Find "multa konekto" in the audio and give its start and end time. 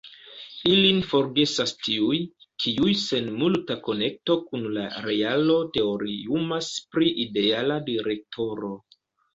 3.43-4.39